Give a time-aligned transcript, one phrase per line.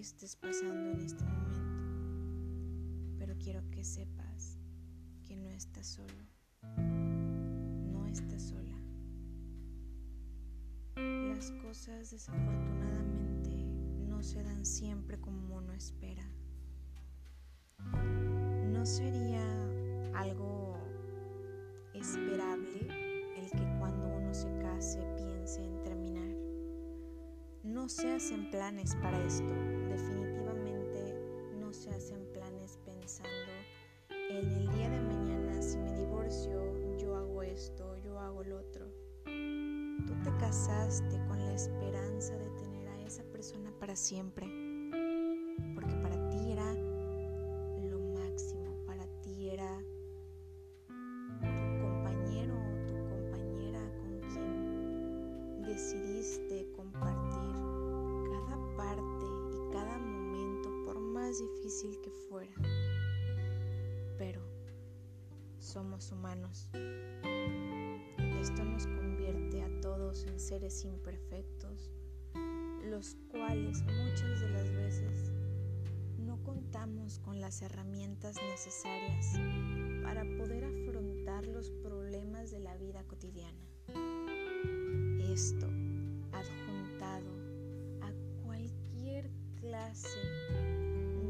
[0.00, 1.60] estés pasando en este momento,
[3.18, 4.58] pero quiero que sepas
[5.24, 6.26] que no estás solo,
[6.78, 8.80] no estás sola.
[10.96, 13.50] Las cosas desafortunadamente
[14.08, 16.24] no se dan siempre como uno espera.
[18.72, 19.44] No sería
[20.14, 20.78] algo
[21.92, 22.88] esperable
[23.36, 26.36] el que cuando uno se case piense en terminar.
[27.64, 29.54] No se hacen planes para esto,
[44.10, 44.46] persona para siempre,
[45.74, 46.90] porque para ti era
[55.80, 57.54] decidiste compartir
[58.30, 62.52] cada parte y cada momento por más difícil que fuera.
[64.18, 64.42] Pero
[65.58, 66.68] somos humanos.
[68.40, 71.90] Esto nos convierte a todos en seres imperfectos,
[72.90, 75.30] los cuales muchas de las veces
[76.18, 79.38] no contamos con las herramientas necesarias
[80.02, 83.64] para poder afrontar los problemas de la vida cotidiana.
[85.20, 85.68] Esto
[86.32, 87.30] adjuntado
[88.00, 88.10] a
[88.44, 89.30] cualquier
[89.60, 90.18] clase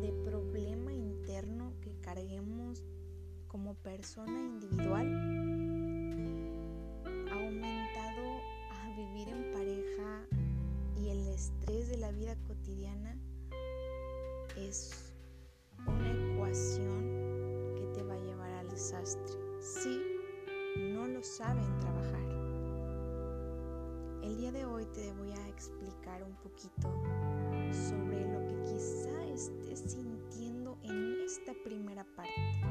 [0.00, 2.82] de problema interno que carguemos
[3.46, 5.33] como persona individual,
[14.56, 15.12] es
[15.86, 20.00] una ecuación que te va a llevar al desastre si
[20.76, 22.24] no lo saben trabajar.
[24.22, 26.88] El día de hoy te voy a explicar un poquito
[27.72, 32.64] sobre lo que quizá estés sintiendo en esta primera parte.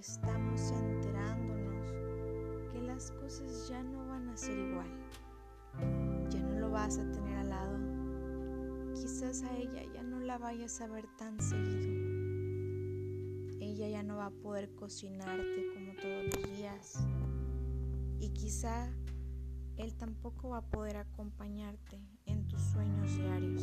[0.00, 1.92] Estamos enterándonos
[2.72, 4.88] que las cosas ya no van a ser igual.
[6.30, 7.78] Ya no lo vas a tener al lado.
[8.94, 11.90] Quizás a ella ya no la vayas a ver tan seguido.
[13.60, 17.06] Ella ya no va a poder cocinarte como todos los días.
[18.20, 18.90] Y quizá
[19.76, 23.62] él tampoco va a poder acompañarte en tus sueños diarios.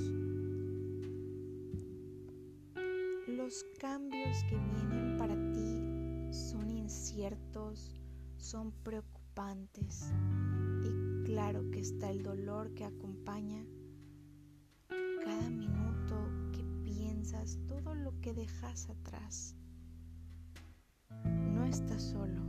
[3.27, 5.96] Los cambios que vienen para ti
[6.87, 7.99] inciertos,
[8.37, 10.09] son preocupantes
[10.85, 13.65] y claro que está el dolor que acompaña
[15.21, 16.15] cada minuto
[16.53, 19.53] que piensas todo lo que dejas atrás.
[21.25, 22.41] No estás solo.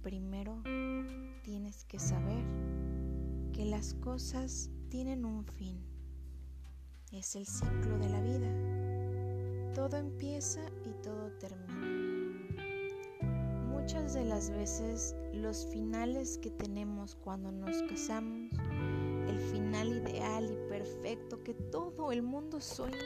[0.00, 0.62] Primero
[1.42, 2.42] tienes que saber
[3.52, 5.78] que las cosas tienen un fin.
[7.12, 8.78] Es el ciclo de la vida.
[9.74, 11.77] Todo empieza y todo termina.
[13.88, 18.52] Muchas de las veces los finales que tenemos cuando nos casamos,
[19.26, 22.98] el final ideal y perfecto que todo el mundo sueña,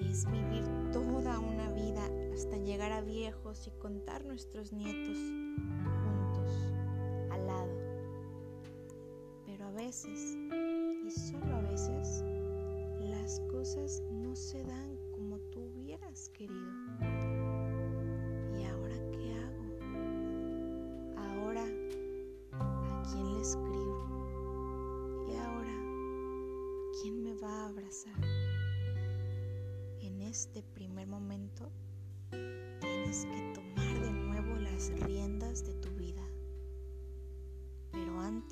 [0.00, 2.02] es vivir toda una vida
[2.34, 5.16] hasta llegar a viejos y contar nuestros nietos
[6.02, 6.50] juntos,
[7.30, 7.72] al lado.
[9.46, 10.36] Pero a veces,
[11.06, 12.24] y solo a veces,
[12.98, 14.02] las cosas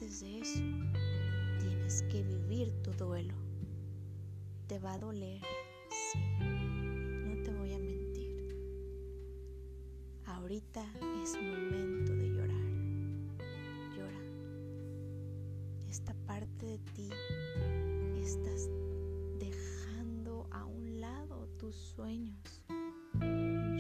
[0.07, 0.61] antes de eso,
[1.59, 3.35] tienes que vivir tu duelo.
[4.69, 5.41] Te va a doler,
[6.13, 8.57] sí, no te voy a mentir.
[10.27, 10.85] Ahorita
[11.25, 12.67] es momento de llorar.
[13.97, 14.23] Llora.
[15.89, 17.11] Esta parte de ti
[18.23, 18.69] estás
[21.73, 22.63] sueños.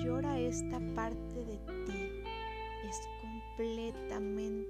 [0.03, 2.23] Llora esta parte de ti.
[2.89, 4.66] Es completamente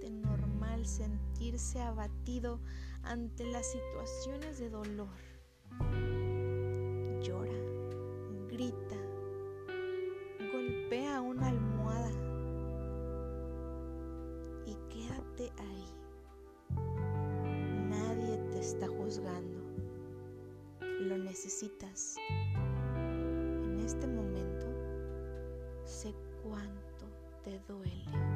[0.86, 2.60] sentirse abatido
[3.02, 5.08] ante las situaciones de dolor.
[7.20, 7.58] Llora,
[8.48, 8.96] grita,
[10.52, 12.10] golpea una almohada
[14.66, 15.84] y quédate ahí.
[17.88, 19.60] Nadie te está juzgando.
[21.00, 22.16] Lo necesitas.
[22.96, 24.66] En este momento
[25.84, 27.06] sé cuánto
[27.44, 28.35] te duele.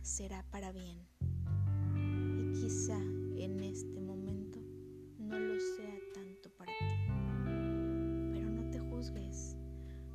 [0.00, 1.06] Será para bien
[1.94, 2.98] y quizá
[3.36, 4.58] en este momento
[5.18, 7.12] no lo sea tanto para ti.
[8.32, 9.54] Pero no te juzgues,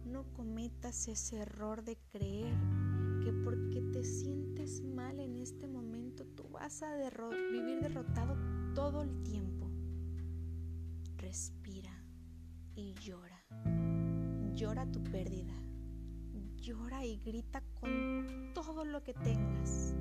[0.04, 2.56] no cometas ese error de creer
[3.24, 8.36] que porque te sientes mal en este momento tú vas a vivir derrotado
[8.74, 9.70] todo el tiempo.
[11.18, 11.94] Respira
[12.74, 13.46] y llora.
[14.56, 15.54] Llora tu pérdida.
[16.56, 17.62] Llora y grita
[18.68, 19.96] todo lo que tengas.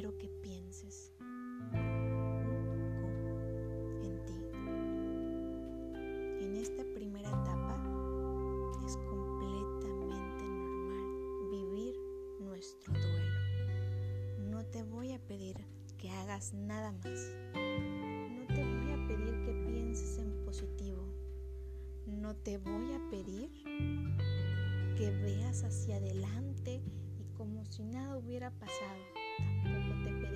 [0.00, 1.12] Quiero que pienses
[4.02, 4.32] en ti.
[6.40, 7.76] En esta primera etapa
[8.86, 11.94] es completamente normal vivir
[12.40, 14.48] nuestro duelo.
[14.50, 15.56] No te voy a pedir
[15.98, 17.34] que hagas nada más.
[17.52, 21.04] No te voy a pedir que pienses en positivo.
[22.06, 23.50] No te voy a pedir
[24.96, 26.80] que veas hacia adelante
[27.18, 28.99] y como si nada hubiera pasado.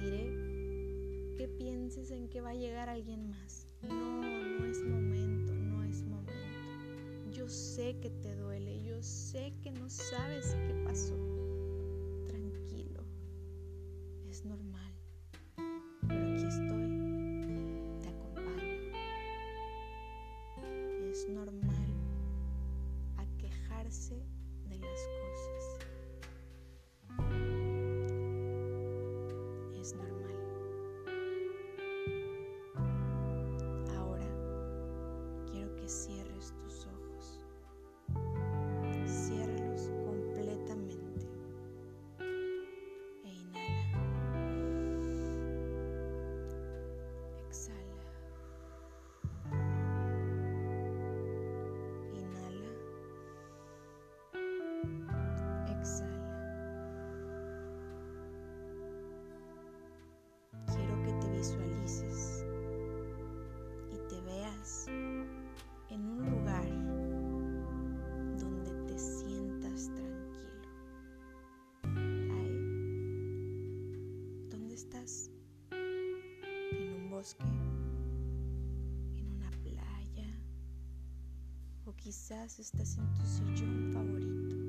[0.05, 3.67] Pediré que pienses en que va a llegar alguien más.
[3.83, 6.33] No, no es momento, no es momento.
[7.33, 11.54] Yo sé que te duele, yo sé que no sabes qué pasó.
[77.25, 77.43] Bosque,
[79.17, 80.29] en una playa,
[81.87, 84.64] o quizás estás en tu sillón favorito.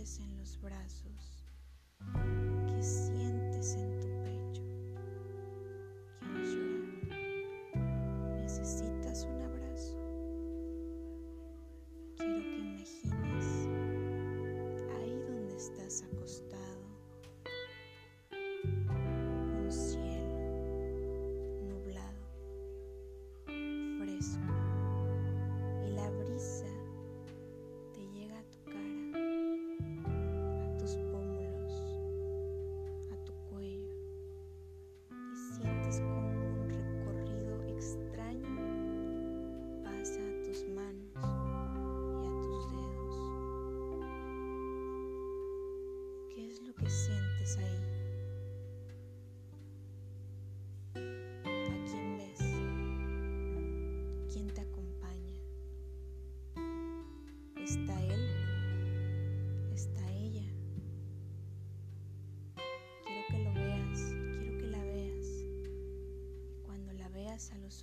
[0.00, 1.44] En los brazos?
[2.66, 3.89] ¿Qué sientes en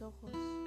[0.01, 0.66] ojos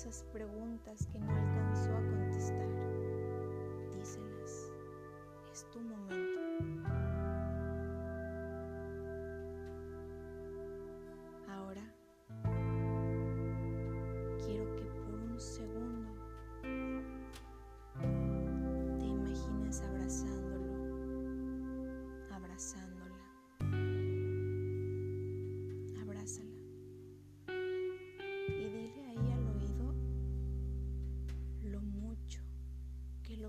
[0.00, 2.79] esas preguntas que no alcanzó a contestar.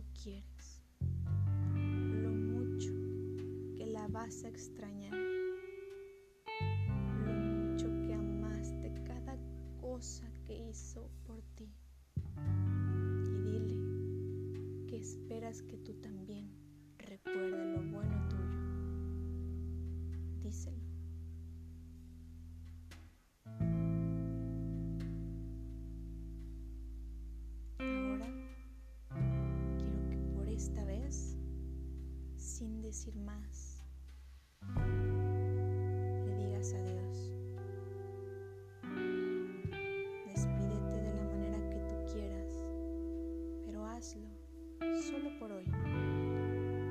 [0.02, 0.82] Lo quieres,
[1.76, 2.92] lo mucho
[3.78, 5.14] que la vas a extrañar,
[33.04, 33.82] decir más,
[36.24, 37.34] le digas adiós.
[40.28, 42.60] Despídete de la manera que tú quieras,
[43.66, 44.30] pero hazlo
[45.02, 45.66] solo por hoy.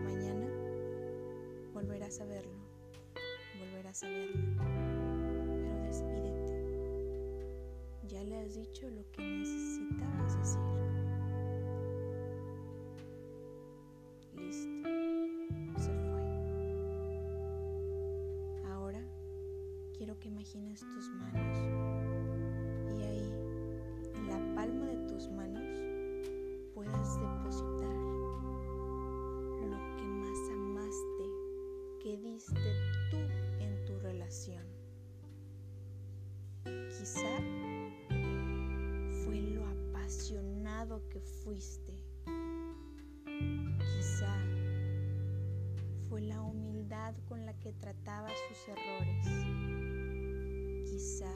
[0.03, 0.49] Mañana
[1.73, 2.59] volverás a verlo,
[3.61, 4.65] volverás a verla,
[5.63, 6.55] pero despídete.
[8.09, 10.70] Ya le has dicho lo que necesitabas decir.
[20.21, 21.59] Que imagines tus manos
[22.95, 23.33] y ahí,
[24.15, 25.65] en la palma de tus manos,
[26.75, 27.97] puedas depositar
[29.63, 31.25] lo que más amaste,
[32.03, 32.75] que diste
[33.11, 33.17] tú
[33.61, 34.65] en tu relación.
[36.65, 37.39] Quizá
[39.25, 42.05] fue lo apasionado que fuiste.
[43.79, 44.37] Quizá
[46.11, 48.90] fue la humildad con la que trataba sus errores.
[51.01, 51.33] Quizá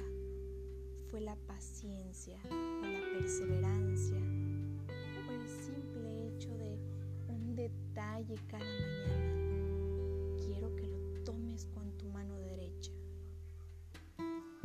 [1.09, 4.19] fue la paciencia o la perseverancia
[5.27, 6.79] o el simple hecho de
[7.31, 10.37] un detalle cada mañana.
[10.37, 12.93] Quiero que lo tomes con tu mano derecha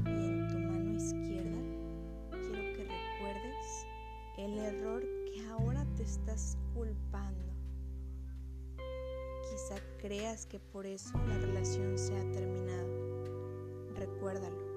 [0.06, 1.62] y en tu mano izquierda
[2.32, 3.86] quiero que recuerdes
[4.38, 5.02] el error
[5.34, 7.54] que ahora te estás culpando.
[9.50, 12.90] Quizá creas que por eso la relación se ha terminado.
[13.96, 14.69] Recuérdalo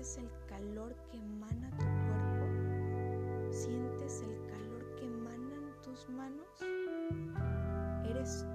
[0.00, 3.52] ¿Sientes el calor que emana tu cuerpo?
[3.52, 6.48] ¿Sientes el calor que emanan tus manos?
[8.08, 8.46] Eres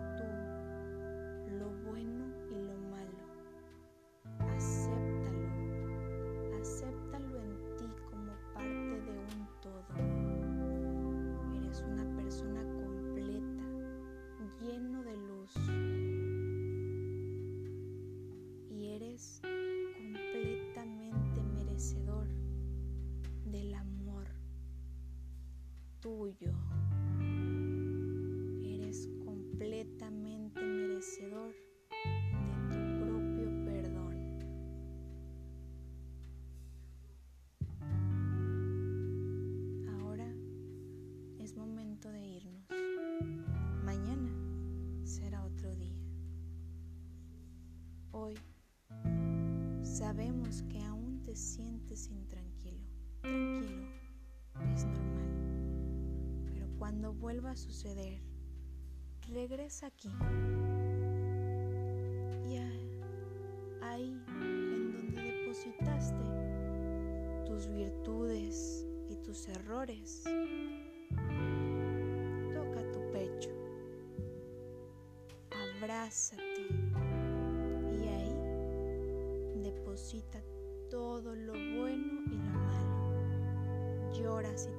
[26.15, 26.53] tuyo.
[28.63, 31.53] Eres completamente merecedor
[32.69, 34.15] de tu propio perdón.
[39.99, 40.33] Ahora
[41.39, 42.65] es momento de irnos.
[43.83, 44.31] Mañana
[45.03, 45.99] será otro día.
[48.11, 48.35] Hoy
[49.83, 52.54] sabemos que aún te sientes intranquilo.
[56.85, 58.21] Cuando vuelva a suceder,
[59.33, 60.11] regresa aquí.
[62.47, 62.57] Y
[63.81, 66.23] ahí, en donde depositaste
[67.43, 70.25] tu tus virtudes y tus errores,
[72.53, 73.49] toca tu pecho,
[75.49, 76.67] abrázate
[77.97, 80.39] y ahí deposita
[80.91, 84.11] todo lo bueno y lo malo.
[84.13, 84.69] Llora si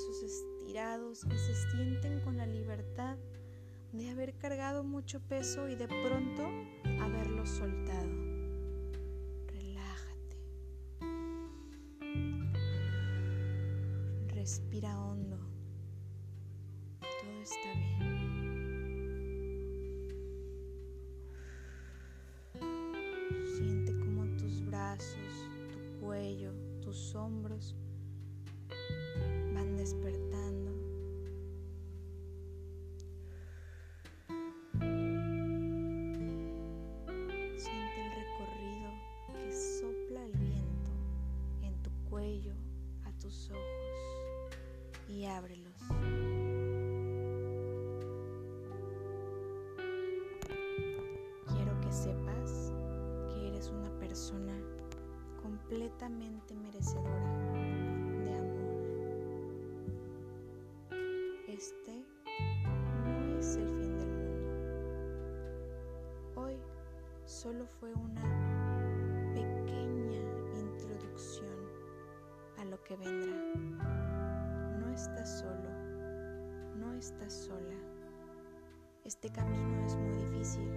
[0.00, 3.16] estirados y se sienten con la libertad
[3.92, 6.48] de haber cargado mucho peso y de pronto
[7.00, 8.23] haberlo soltado.
[56.08, 57.30] Merecedora
[58.24, 58.74] de amor.
[61.48, 62.04] Este
[63.04, 64.40] no es el fin del mundo.
[66.36, 66.56] Hoy
[67.24, 68.22] solo fue una
[69.34, 70.20] pequeña
[70.54, 71.58] introducción
[72.58, 73.84] a lo que vendrá
[74.94, 75.70] estás solo,
[76.76, 77.74] no estás sola.
[79.04, 80.70] Este camino es muy difícil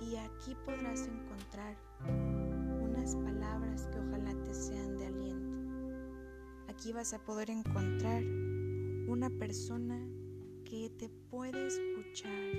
[0.00, 1.76] y aquí podrás encontrar
[3.12, 5.64] palabras que ojalá te sean de aliento.
[6.68, 8.22] Aquí vas a poder encontrar
[9.06, 9.98] una persona
[10.64, 12.54] que te puede escuchar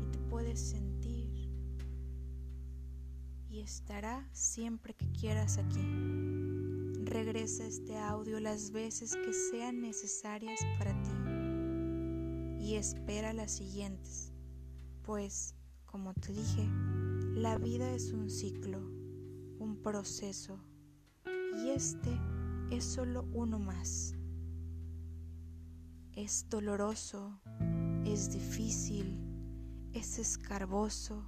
[0.00, 1.50] y te puede sentir
[3.50, 5.84] y estará siempre que quieras aquí.
[7.04, 11.10] Regresa este audio las veces que sean necesarias para ti
[12.60, 14.32] y espera las siguientes,
[15.02, 16.68] pues, como te dije,
[17.34, 18.78] la vida es un ciclo,
[19.60, 20.58] un proceso,
[21.62, 22.18] y este
[22.70, 24.14] es solo uno más.
[26.14, 27.40] Es doloroso,
[28.04, 29.20] es difícil,
[29.92, 31.24] es escarboso,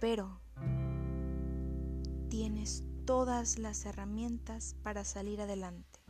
[0.00, 0.40] pero
[2.28, 6.00] tienes todas las herramientas para salir adelante.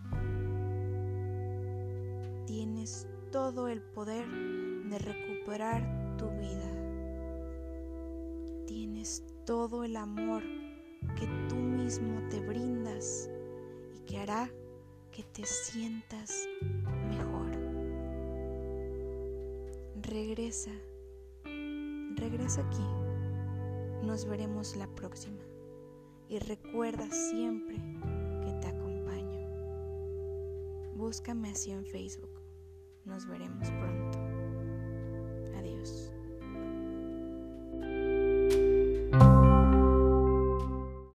[2.47, 6.73] Tienes todo el poder de recuperar tu vida.
[8.67, 10.43] Tienes todo el amor
[11.19, 13.31] que tú mismo te brindas
[13.95, 14.51] y que hará
[15.13, 16.47] que te sientas
[17.09, 17.51] mejor.
[20.03, 20.73] Regresa,
[22.17, 24.07] regresa aquí.
[24.07, 25.43] Nos veremos la próxima
[26.29, 27.77] y recuerda siempre
[28.45, 29.49] que te acompaño.
[30.95, 32.43] Búscame así en Facebook.
[33.05, 34.26] Nos veremos pronto.